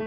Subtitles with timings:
[0.00, 0.06] Your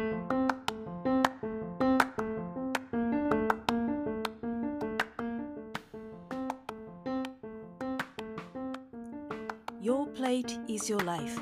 [10.16, 11.42] plate is your life.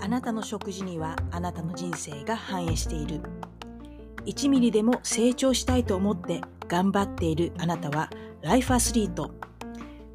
[0.00, 3.20] あなたの食事にはあなたの人生が反映している。
[4.24, 8.08] 1ミリでも成長したいと思って頑張っているあなたは
[8.40, 9.34] ライフアスリート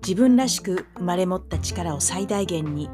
[0.01, 2.89] 自分らしく生まれ持った力を最大限に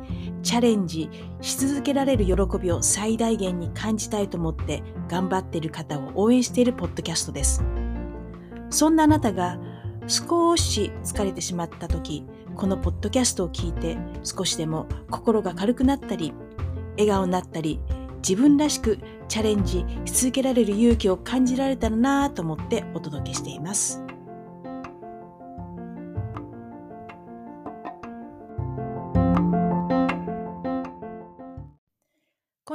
[0.45, 1.09] チャレンジ
[1.41, 7.63] し続けられる喜びを最大限に感じたいと思って頑張っている方を応援しているポッドキャストです
[8.69, 9.59] そんなあなたが
[10.05, 16.31] 少し疲れてしまった時このポッドキャストを聞いて少しでも心が軽くなったり
[16.91, 17.81] 笑顔になったり
[18.17, 24.04] 自分らしくチャレンジし続けられる勇気を感じられたらなぁと思ってお届けしています。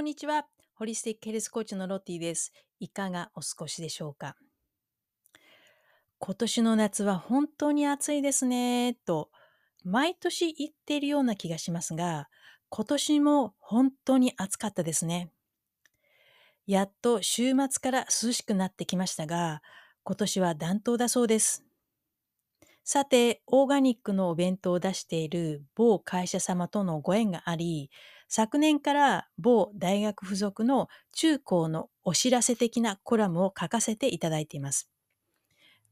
[0.00, 0.46] こんにちは。
[0.76, 2.54] ホリスティックヘルスコーチのロッティです。
[2.78, 4.34] いかがお過ごしでしょうか？
[6.18, 9.28] 今年の夏は本当に暑いですね、と
[9.84, 12.28] 毎年言っているような気がしますが、
[12.70, 15.32] 今年も本当に暑かったですね。
[16.66, 19.60] やっと週末から涼しくなってきましたが、
[20.04, 21.62] 今年は暖冬だそうです。
[22.84, 27.90] さて、オーガニックのお弁当を出している某会社様とのご縁があり、
[28.30, 34.88] 昨年から某大学附属の中高のお知らせ的なコラムを書かせていただいています。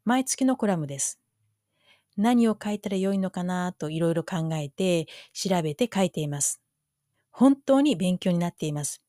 [0.04, 1.20] 毎月のコラムです。
[2.16, 6.62] 何を書いたらよいのかなといろいろ考えて調べて書いています。
[7.30, 9.02] 本当に勉強になっています。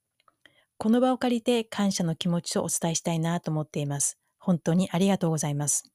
[0.77, 4.17] この場を借りて感謝の気持ちをお伝えしたいなと思っています。
[4.39, 5.91] 本当にありがとうございます。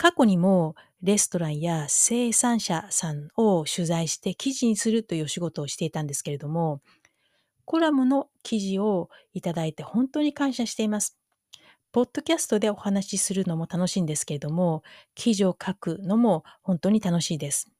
[0.00, 6.80] 過去にもレストランや生産者さんを取材して記事にするというお仕事をしていたんですけれども、
[7.66, 11.18] コラムの記事をいただいて本当に感謝しています。
[11.92, 14.82] ポッドキャストでお話しするのも楽しいんですけれども、
[15.14, 17.70] 記事を書くのも本当に楽しいです。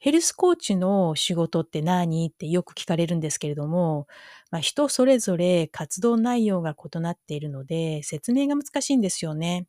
[0.00, 2.28] ヘルスコーチの仕事って何？
[2.28, 4.06] ってよく聞かれるんですけれども、
[4.50, 9.66] まあ、人それぞれ活動内容が異なっているので説明が難しいんですよね。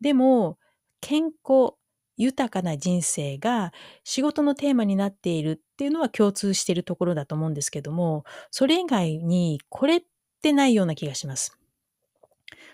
[0.00, 0.56] でも、
[1.00, 1.74] 健康、
[2.16, 3.72] 豊かな人生が
[4.04, 10.02] 仕事のテーマになっているっていうのは共通しているところだと思うんですけども、それ以外にこれっ
[10.42, 11.58] てないような気がします。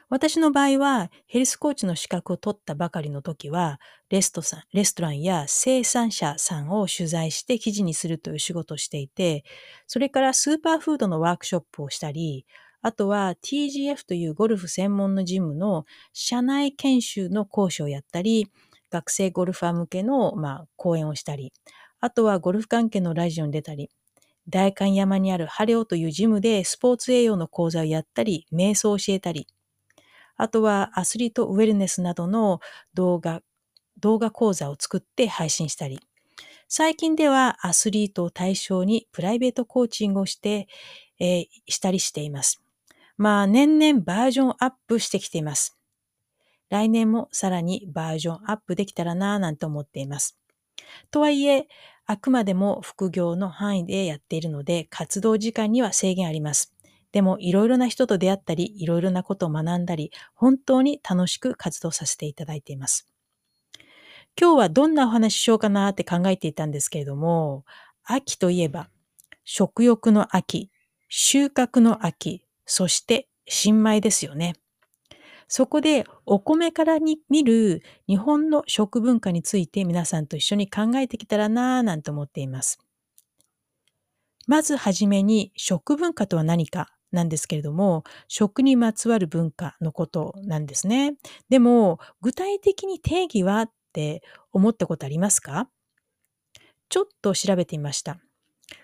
[0.09, 3.81] 私の場合は、ヘルスコーチの資格を取ったばかりの時は、
[4.11, 9.45] レストさんレストランや生産者さんを取材して記事にするという仕事をしていて、
[9.87, 12.47] それからスーパーフードのワークショップをしたり、
[12.85, 18.47] あとは TGF というゴルフ専門のジムの社内研修の講師をやったり、
[18.91, 21.55] 学生ゴルファー向けの、まあ、講演をしたり、
[22.01, 23.89] あとはゴルフ関係のラジオに出たり、
[24.51, 29.47] 大観山にあるハレオというジムでスポーツ栄養の講座をやったり、瞑想を教えたり、
[30.37, 32.61] あとはアスリートウェルネスなどの
[32.93, 33.41] 動画、
[33.99, 36.01] 動画講座を作って配信したり、
[36.69, 40.69] 最近ではアスリートを対象にプライベートコーチングをして、
[41.19, 42.64] えー、したりしています。
[43.17, 45.79] まあ年々バージョンアップしてきています。
[46.71, 50.39] 来年もさらにバージョンアップできたらなぁなんて思っています。
[51.11, 51.69] とはいえ、
[52.07, 56.75] あくまでも副業の範囲でやっているので、活動時間には制限あります。
[57.13, 63.07] でもいろいろな人と出会ったり、いろいろなことを学んだり、本当に楽しく活動させていただいています。
[64.39, 67.65] 今日はどんなお話ししようかなって考えていたんですけれども、
[68.03, 68.89] 秋といえば、
[69.45, 70.71] 食欲の秋、
[71.09, 74.55] 収穫の秋、そして新米ですよね。
[75.47, 82.79] そこでお米からに見る日本の食文化について皆さんと一緒に考えてきたらなぁなんて思っています。
[84.47, 91.15] まずはじめに食文化とは何かなんですけれども、食にまつわる文化のことなんですね。
[91.49, 94.23] でも、具体的に定義はって
[94.53, 95.69] 思ったことありますか？
[96.89, 98.19] ちょっと調べてみました。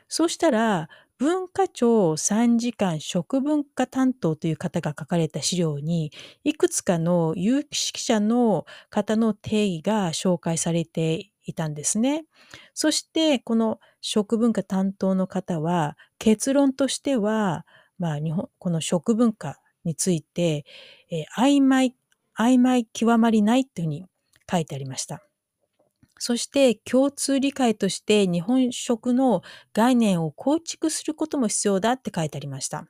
[0.08, 0.88] そうしたら、
[1.20, 6.12] 文化庁3時間食文化担当という方が書かれた資料に、
[6.44, 12.24] いくつかの有識者の方の定義が紹介されていたんですね。
[12.72, 17.66] そして、この食文化担当の方は、結論としては、
[17.98, 20.64] まあ、日本、この食文化について、
[21.10, 21.94] えー、曖昧、
[22.38, 24.06] 曖昧極まりないというふうに
[24.50, 25.20] 書いてありました。
[26.20, 29.42] そして共通理解として日本食の
[29.74, 32.86] 概念を構築することも必要だって書いてありました。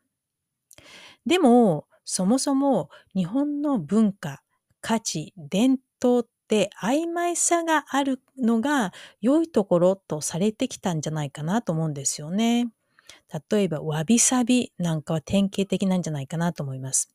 [1.26, 4.42] でも、そもそも日本の文化、
[4.80, 12.70] 価値、伝統って曖昧さがあるのが良いところとされてきたんじゃないかなと思うんですよね。
[13.50, 17.10] 例えばわびさびなんかは典型的なんじゃないかなと思います。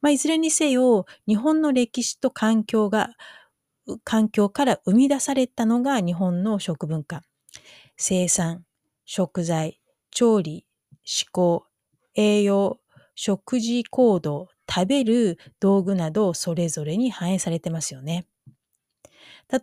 [0.00, 3.10] まあ、いずれにせよ、日本の歴史と環境が、
[3.98, 7.22] 環境から生み出されたのが日本の食文化。
[7.96, 8.64] 生産、
[9.04, 10.66] 食材、調理、
[11.04, 11.66] 思考、
[12.14, 12.80] 栄養、
[13.14, 18.26] 食事行動、食べる道具などそれぞれに反映されてますよね。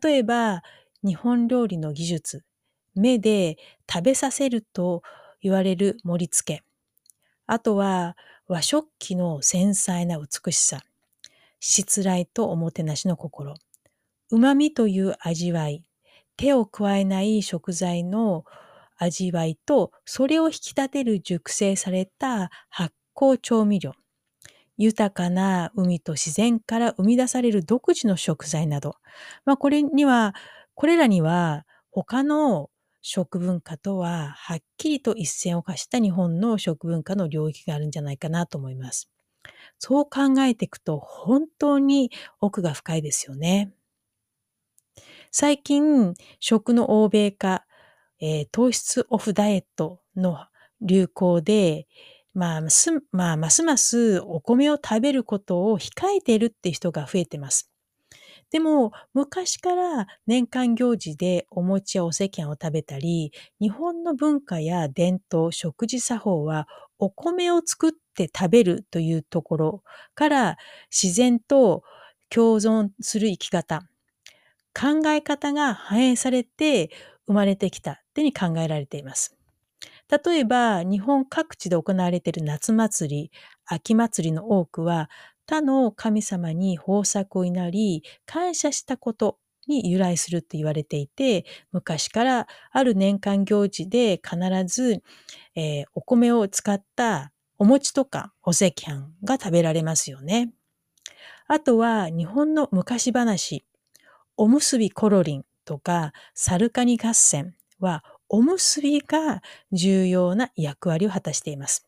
[0.02, 0.64] 例えば、
[1.04, 2.44] 日本料理の技術、
[2.94, 3.58] 目で
[3.92, 5.02] 食べさせると
[5.42, 6.64] 言われる盛り付け。
[7.46, 10.82] あとは和食器の繊細な美しさ。
[11.60, 13.56] 失礼とおもてなしの心。
[14.32, 15.84] 旨味という味わい。
[16.38, 18.46] 手を加えない食材の
[18.98, 23.94] 味わいと、それを引き立てる熟成された発酵調味料。
[24.78, 28.96] 豊かな海と自然から生み出される独自の食材など。
[29.46, 30.36] まあ、これには、
[30.76, 32.70] これらには他の
[33.02, 39.10] 食文化とははっきりと一線を化した日本の食文化の領域があるんじゃないかなと思います。
[39.80, 43.74] そう考えていくと本当に奥が深いですよね。
[45.32, 47.66] 最近、食の欧米化、
[48.20, 50.46] えー、糖質オフダイエットの
[50.82, 51.88] 流行で、
[52.34, 57.72] まあ、ますまあ、ますますお米を食べることを控えているって人が増えてます。
[58.52, 66.68] でも、昔から年間行事でお餅やお赤飯を食べたり、日本の文化や伝統、食事作法は
[67.00, 69.84] お米を作って食べるというところ
[70.16, 70.58] から
[70.90, 71.84] 自然と
[72.30, 73.84] 共存する生き方、
[74.78, 76.92] 考え方が反映されて
[77.26, 79.36] 生まれてきたってに考えられています。
[80.10, 83.32] 例えば、日本各地で行われている夏祭り、
[83.66, 85.10] 秋祭りの多くは、
[85.46, 95.02] 他の神様に豊作を祈り、感謝したことに由来すると言われていて、昔からある年間行事で必ず、
[95.56, 100.54] えー、お米を使ったお餅とかお赤飯が食べられますよね。
[101.48, 103.66] あとは日本の昔話、
[104.38, 109.42] おむすびコロリンとかサルカニ合戦はおむすびが
[109.72, 111.88] 重要な役割を果たしています。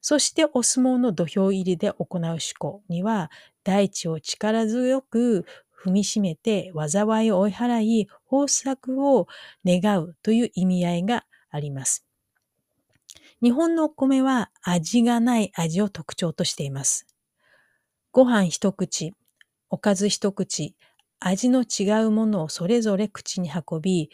[0.00, 3.30] そしてお相撲の土俵入りで行う思考には
[3.64, 5.44] 大地を力強く
[5.84, 9.26] 踏みしめて災いを追い払い豊作を
[9.64, 12.04] 願うという意味合いがあります。
[13.42, 17.06] 日本のお米は味がない味を特徴としています。
[18.10, 19.14] ご飯一口、
[19.70, 20.74] おかず一口、
[21.20, 24.10] 味の違うものをそれぞれ口に運び、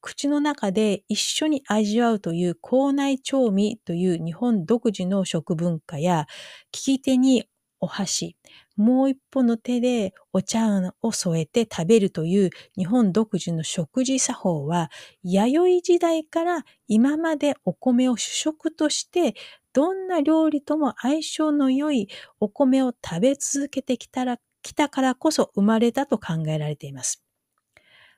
[0.00, 6.26] 口の中で一緒に味わうという口内調味という日本独自の食文化や、
[6.72, 7.44] 利き手に
[7.80, 8.36] お箸、
[8.76, 14.90] もう一本の手でお茶を添えて食べるという日本独自の食事作法は、
[15.22, 19.34] 弥生時代から今までお米を主食として、
[19.72, 22.08] どんな料理とも相性の良い
[22.40, 27.22] お米を食べ続けてきたら来たからこそ生まれたと考えられています。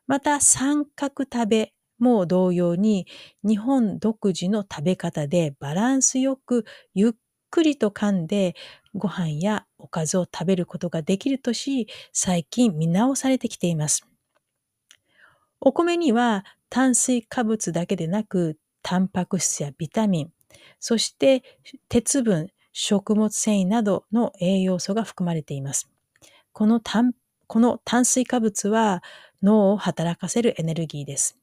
[0.06, 3.06] また三角食べも同様に
[3.44, 6.64] 日本独自の食べ方でバランスよく
[6.94, 7.12] ゆっ
[7.50, 8.54] くりと噛んで
[8.94, 14.06] ご飯やおかずを食べることができるとし最近見直されてきています。
[15.60, 20.32] お米には炭水化物だけでなくタンパク質やビタミン、
[20.78, 21.42] そして
[21.88, 25.90] 鉄分、食物繊維などの栄養素が含まれています。
[26.60, 27.14] この炭
[27.46, 29.02] この炭水化物は
[29.42, 31.38] 脳を働かせるエネルギーです。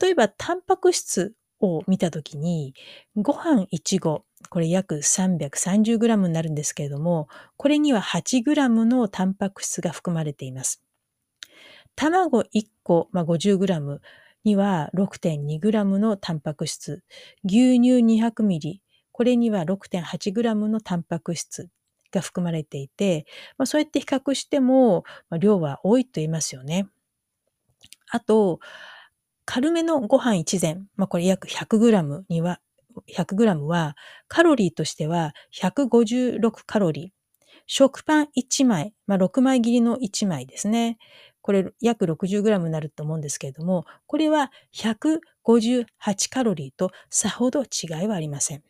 [0.00, 2.72] 例えば、タンパク質を見たときに、
[3.16, 10.82] ご飯1合、これ約 330g になるんですけれども、これには 8g のタンパク質が含まれています。
[11.96, 13.98] 卵1個、まあ、50g
[14.44, 17.04] には 6.2g のタンパク質、
[17.44, 18.78] 牛乳 200ml、
[19.12, 21.68] これには 6.8g のタンパク質、
[22.12, 23.26] が含まれていて、
[23.58, 26.88] まあ、そうやって比較しても、まあ、量は多いと言いますよね。
[28.10, 28.60] あと、
[29.44, 32.60] 軽めのご飯一膳、まあ、これ約 100g には、
[33.08, 33.96] 100g は
[34.28, 37.10] カロリーとしては156カロリー。
[37.66, 40.98] 食パン1枚、まあ、6枚切りの1枚ですね。
[41.42, 48.62] これ約 60g になると思うんですけれども、これは158カロリーとさほど違いはありません。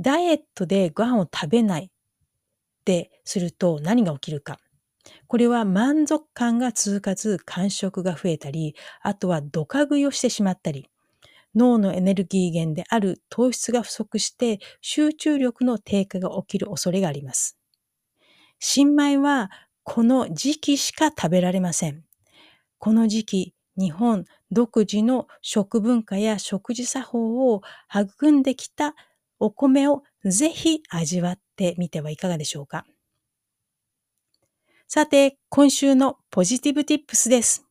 [0.00, 1.88] ダイエットでご飯を食べないっ
[2.84, 4.58] てすると何が起きるか。
[5.26, 10.88] これは満足感が続かず感触が増えたり、あとはドカ食いをしてしまったり、
[11.54, 17.56] 脳のエネルギー源である糖質が不足して集中力の低下が起きる恐れがあります。
[18.58, 19.50] 新米は
[19.82, 22.04] この時期しか食べられません。
[22.78, 28.94] この時期、日本独自の食文化や食事作法を育んできた
[29.40, 32.84] お米をぜひ味わってみてはいかがでしょうか。
[34.86, 37.66] さて、今週のポジティブティップスです。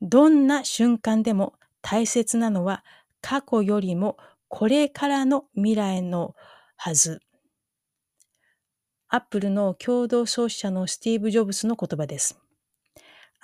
[0.00, 2.84] どんな瞬間でも大切なのは
[3.20, 6.34] 過去よりもこれからの未来の
[6.76, 7.20] はず。
[9.08, 12.38] アップルの共同創始者のスティーブ・ジョブスの言葉です。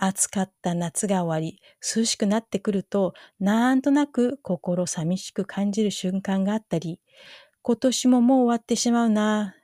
[0.05, 1.61] 暑かった夏が終わり、
[1.97, 7.01] 涼しくなってくると、なんとなく心寂しく感じる瞬間があったり、
[7.63, 9.55] 今年ももう終わってしまうな、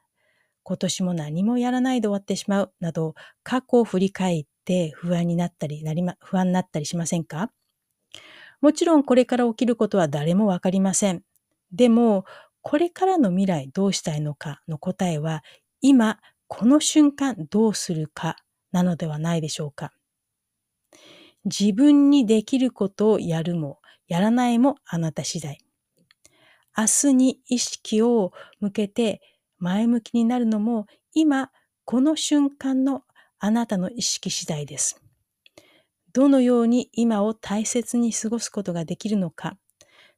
[0.62, 7.50] 今年も何もやらないで終わってしまう、など、過去を振り返って不安になったり、なりま、不安になったりしませんか？
[8.60, 11.24] もちろんこれから起きることは誰もわかりません。
[11.72, 12.24] でも、
[12.62, 15.42] これからの未来どうしたいのかの答えは、
[15.80, 18.36] 今、この瞬間どうするか
[18.70, 19.92] なのではないでしょうか。
[21.44, 25.58] 自分にできることをやるも、やらないもあなた次第。
[26.76, 29.20] 明日に意識を向けて
[29.58, 31.50] 前向きになるのも今
[31.84, 33.02] この瞬間の
[33.40, 35.02] あなたの意識次第です。
[36.12, 39.56] どのように今を大切に過ごすことができるのか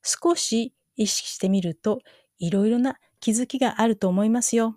[0.02, 2.00] 少し意識してみると
[2.38, 4.76] いろいろな気づきがあると思いますよ。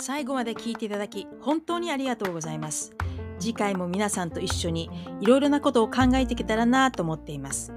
[0.00, 2.92] 最後まで聞いていただき本当にありがとうございます。
[3.38, 4.90] 次回も皆さんと一緒に
[5.20, 7.72] いろいろなことを考えていけたらなと思っています。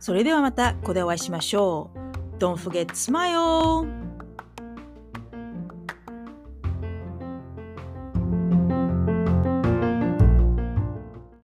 [0.00, 2.38] それではまたここでお会いしましょう。
[2.38, 4.01] Don't forget smile!